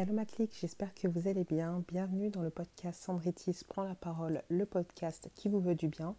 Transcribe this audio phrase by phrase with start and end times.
[0.00, 1.82] Hello ma clique, j'espère que vous allez bien.
[1.88, 6.14] Bienvenue dans le podcast Sandritis prend la parole, le podcast qui vous veut du bien.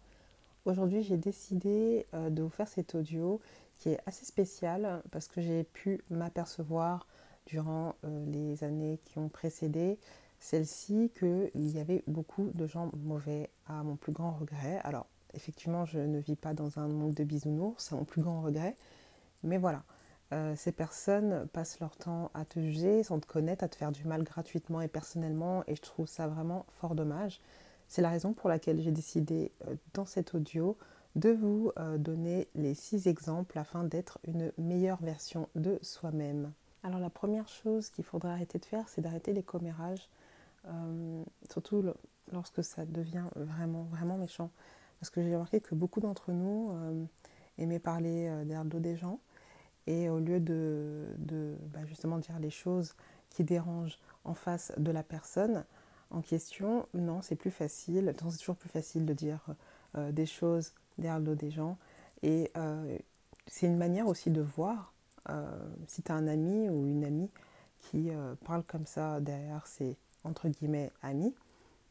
[0.66, 3.40] Aujourd'hui, j'ai décidé euh, de vous faire cet audio
[3.78, 7.06] qui est assez spécial parce que j'ai pu m'apercevoir
[7.46, 9.98] durant euh, les années qui ont précédé
[10.40, 14.78] celle-ci qu'il y avait beaucoup de gens mauvais à mon plus grand regret.
[14.84, 18.42] Alors, effectivement, je ne vis pas dans un monde de bisounours, c'est mon plus grand
[18.42, 18.76] regret.
[19.42, 19.84] Mais voilà,
[20.32, 23.90] euh, ces personnes passent leur temps à te juger, sans te connaître, à te faire
[23.90, 27.40] du mal gratuitement et personnellement, et je trouve ça vraiment fort dommage.
[27.88, 30.76] C'est la raison pour laquelle j'ai décidé euh, dans cet audio
[31.16, 36.52] de vous euh, donner les six exemples afin d'être une meilleure version de soi-même.
[36.84, 40.08] Alors la première chose qu'il faudra arrêter de faire, c'est d'arrêter les commérages,
[41.50, 41.84] surtout
[42.32, 44.50] lorsque ça devient vraiment, vraiment méchant.
[44.98, 46.72] Parce que j'ai remarqué que beaucoup d'entre nous
[47.58, 49.20] aimaient parler derrière le dos des gens,
[49.90, 52.94] et au lieu de, bah, justement dire les choses
[53.28, 55.64] qui dérangent en face de la personne
[56.10, 58.14] en question, non, c'est plus facile.
[58.16, 59.40] C'est toujours plus facile de dire
[59.96, 61.76] euh, des choses derrière le dos des gens.
[62.22, 62.98] Et euh,
[63.48, 64.94] c'est une manière aussi de voir
[65.28, 65.48] euh,
[65.88, 67.30] si tu as un ami ou une amie
[67.80, 68.10] qui
[68.44, 71.34] parle comme ça derrière ses entre guillemets amis,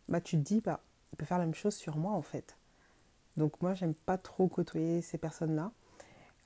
[0.07, 2.57] bah tu te dis bah il peut faire la même chose sur moi en fait.
[3.37, 5.71] Donc moi j'aime pas trop côtoyer ces personnes-là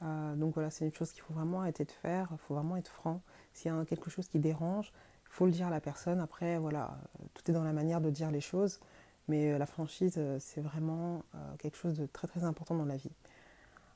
[0.04, 2.76] euh, donc voilà, c'est une chose qu'il faut vraiment arrêter de faire, il faut vraiment
[2.76, 3.22] être franc.
[3.54, 4.92] S'il y a quelque chose qui dérange,
[5.26, 6.20] il faut le dire à la personne.
[6.20, 6.98] Après, voilà,
[7.34, 8.80] tout est dans la manière de dire les choses,
[9.28, 11.24] mais euh, la franchise, euh, c'est vraiment
[11.60, 13.12] quelque chose de très très important dans la vie.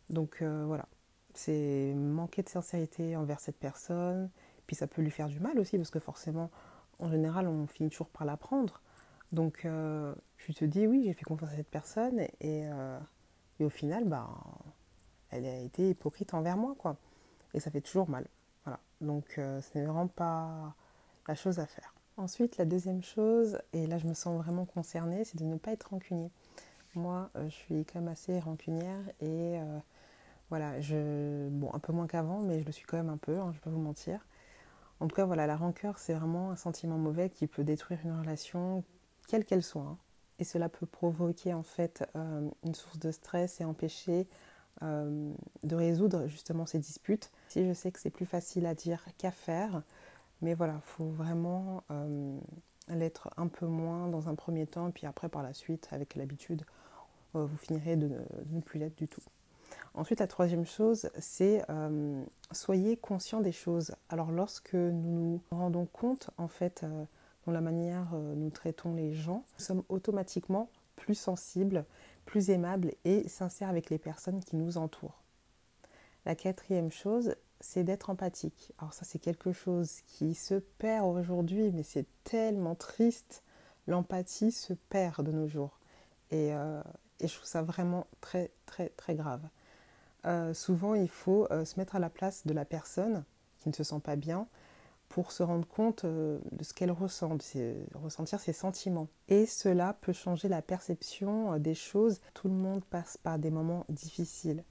[0.09, 0.87] Donc voilà,
[1.33, 4.29] c'est manquer de sincérité envers cette personne,
[4.65, 6.49] puis ça peut lui faire du mal aussi, parce que forcément,
[6.99, 8.81] en général, on finit toujours par l'apprendre.
[9.33, 9.67] Donc
[10.37, 12.69] tu te dis, oui, j'ai fait confiance à cette personne, et
[13.59, 14.29] au final, bah
[15.31, 16.97] elle a été hypocrite envers moi, quoi.
[17.53, 18.27] Et ça fait toujours mal.
[18.65, 18.79] Voilà.
[19.01, 20.75] Donc, euh, ce n'est vraiment pas
[21.27, 21.93] la chose à faire.
[22.17, 25.71] Ensuite, la deuxième chose, et là je me sens vraiment concernée, c'est de ne pas
[25.71, 26.31] être rancunier.
[26.95, 29.79] Moi, euh, je suis quand même assez rancunière et euh,
[30.49, 33.37] voilà, je, bon, un peu moins qu'avant, mais je le suis quand même un peu,
[33.37, 34.25] hein, je ne vais pas vous mentir.
[34.99, 38.19] En tout cas, voilà, la rancœur, c'est vraiment un sentiment mauvais qui peut détruire une
[38.19, 38.83] relation,
[39.27, 39.83] quelle qu'elle soit.
[39.83, 39.97] Hein.
[40.39, 42.03] Et cela peut provoquer en fait
[42.63, 44.27] une source de stress et empêcher
[44.83, 45.33] euh,
[45.63, 47.31] de résoudre justement ces disputes.
[47.49, 49.81] Si je sais que c'est plus facile à dire qu'à faire,
[50.41, 52.37] mais voilà, il faut vraiment euh,
[52.89, 56.63] l'être un peu moins dans un premier temps, puis après par la suite, avec l'habitude,
[57.35, 58.11] euh, vous finirez de,
[58.51, 59.23] ne plus l'être du tout.
[59.95, 61.63] Ensuite, la troisième chose, c'est
[62.51, 63.95] soyez conscient des choses.
[64.09, 66.85] Alors lorsque nous nous rendons compte, en fait,
[67.45, 70.69] dans la manière nous traitons les gens, nous sommes automatiquement
[71.07, 71.85] plus sensibles
[72.25, 75.23] plus aimable et sincère avec les personnes qui nous entourent.
[76.25, 78.73] La quatrième chose, c'est d'être empathique.
[78.77, 83.43] Alors ça, c'est quelque chose qui se perd aujourd'hui, mais c'est tellement triste.
[83.87, 85.79] L'empathie se perd de nos jours.
[86.29, 86.83] Et, euh,
[87.21, 89.47] je trouve ça vraiment très, très, très grave.
[90.25, 93.23] Euh, souvent, il faut euh, se mettre à la place de la personne
[93.59, 94.47] qui ne se sent pas bien
[95.09, 97.37] pour se rendre compte euh, de ce qu'elle ressent,
[97.95, 99.07] ressentir ses sentiments.
[99.29, 102.19] Et cela peut changer la perception euh, des choses.
[102.33, 104.63] Tout le monde passe par des moments difficiles.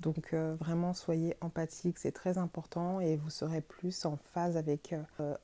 [0.00, 4.94] Donc euh, vraiment soyez empathique, c'est très important et vous serez plus en phase avec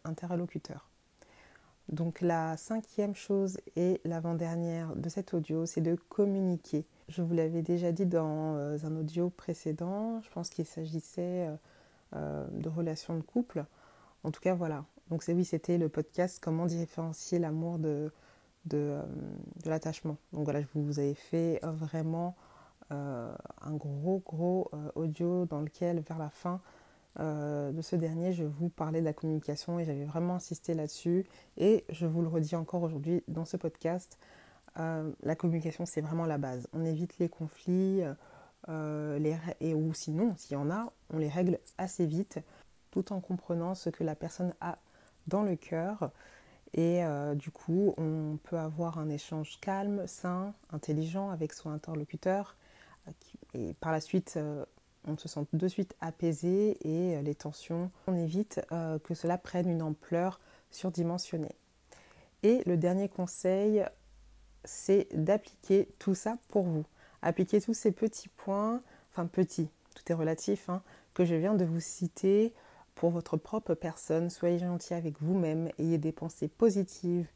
[0.05, 0.89] interlocuteur.
[1.91, 6.87] Donc la cinquième chose et l'avant-dernière de cet audio, c'est de communiquer.
[7.09, 11.49] Je vous l'avais déjà dit dans un audio précédent, je pense qu'il s'agissait
[12.13, 13.67] de relations de couple.
[14.25, 14.84] En tout cas, voilà.
[15.10, 18.10] Donc oui, c'était le podcast Comment différencier l'amour de,
[18.66, 19.03] de, euh,
[19.65, 20.16] l'attachement.
[20.32, 22.37] Donc voilà, je vous avais fait euh, vraiment
[22.93, 26.60] euh, un gros, gros audio dans lequel, vers la fin
[27.19, 31.25] de ce dernier, je vous parlais de la communication et j'avais vraiment insisté là-dessus.
[31.56, 34.19] Et je vous le redis encore aujourd'hui dans ce podcast,
[34.77, 36.69] la communication, c'est vraiment la base.
[36.75, 38.03] On évite les conflits.
[38.69, 42.38] les, et ou sinon, s'il y en a, on les règle assez vite
[42.91, 44.79] tout en comprenant ce que la personne a
[45.27, 46.11] dans le cœur.
[46.75, 52.57] Et euh, du coup, on peut avoir un échange calme, sain, intelligent avec son interlocuteur.
[53.55, 54.65] Et par la suite, euh,
[55.07, 58.60] on se sent de suite apaisé et euh, les tensions, on évite
[59.05, 60.41] que cela prenne une ampleur
[60.71, 61.55] surdimensionnée.
[62.43, 63.84] Et le dernier conseil,
[64.65, 66.84] c'est d'appliquer tout ça pour vous.
[67.22, 70.83] Appliquer tous ces petits points, enfin petits, tout est relatif, hein,
[71.15, 72.53] que je viens de vous citer
[72.97, 74.28] pour votre propre personne.
[74.31, 77.28] Soyez gentil avec vous-même, ayez des pensées positives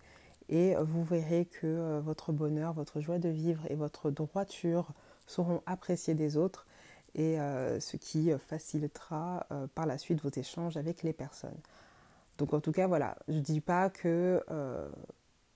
[0.48, 4.88] et vous verrez que euh, votre bonheur, votre joie de vivre et votre droiture
[5.26, 6.66] seront appréciés des autres
[7.14, 11.58] et euh, ce qui facilitera euh, par la suite vos échanges avec les personnes.
[12.38, 14.42] Donc en tout cas, voilà, je ne dis pas que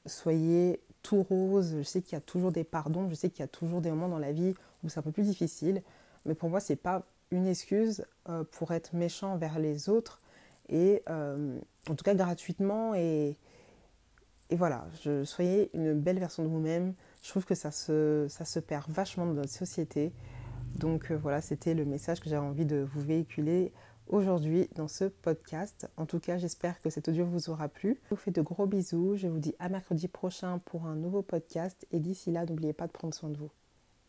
[0.06, 1.76] soyez tout rose.
[1.78, 3.90] Je sais qu'il y a toujours des pardons, je sais qu'il y a toujours des
[3.90, 5.82] moments dans la vie où c'est un peu plus difficile.
[6.26, 10.22] Mais pour moi, ce n'est pas une excuse euh, pour être méchant vers les autres.
[10.68, 11.58] Et euh,
[11.90, 12.94] en tout cas, gratuitement.
[12.94, 13.36] Et,
[14.50, 16.94] voilà, je, soyez une belle version de vous-même.
[17.22, 20.12] Je trouve que ça se, ça se perd vachement dans notre société.
[20.76, 23.72] Donc voilà, c'était le message que j'avais envie de vous véhiculer
[24.08, 25.88] aujourd'hui dans ce podcast.
[25.96, 28.00] En tout cas, j'espère que cet audio vous aura plu.
[28.04, 29.16] Je vous fais de gros bisous.
[29.16, 31.86] Je vous dis à mercredi prochain pour un nouveau podcast.
[31.90, 33.50] Et d'ici là, n'oubliez pas de prendre soin de vous.